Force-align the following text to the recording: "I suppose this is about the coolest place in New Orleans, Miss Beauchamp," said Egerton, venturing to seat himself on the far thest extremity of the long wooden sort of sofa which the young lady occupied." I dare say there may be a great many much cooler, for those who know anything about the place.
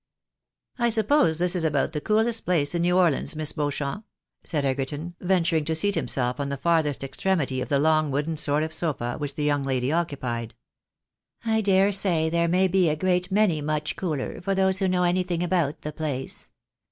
"I 0.79 0.89
suppose 0.89 1.37
this 1.37 1.55
is 1.55 1.63
about 1.63 1.91
the 1.93 2.01
coolest 2.01 2.43
place 2.43 2.73
in 2.73 2.81
New 2.81 2.97
Orleans, 2.97 3.35
Miss 3.35 3.53
Beauchamp," 3.53 4.03
said 4.43 4.65
Egerton, 4.65 5.13
venturing 5.21 5.63
to 5.65 5.75
seat 5.75 5.93
himself 5.93 6.39
on 6.39 6.49
the 6.49 6.57
far 6.57 6.81
thest 6.81 7.03
extremity 7.03 7.61
of 7.61 7.69
the 7.69 7.77
long 7.77 8.09
wooden 8.09 8.35
sort 8.35 8.63
of 8.63 8.73
sofa 8.73 9.17
which 9.19 9.35
the 9.35 9.43
young 9.43 9.61
lady 9.63 9.91
occupied." 9.91 10.55
I 11.45 11.61
dare 11.61 11.91
say 11.91 12.31
there 12.31 12.47
may 12.47 12.67
be 12.67 12.89
a 12.89 12.95
great 12.95 13.29
many 13.31 13.61
much 13.61 13.95
cooler, 13.95 14.41
for 14.41 14.55
those 14.55 14.79
who 14.79 14.87
know 14.87 15.03
anything 15.03 15.43
about 15.43 15.83
the 15.83 15.91
place. 15.91 16.49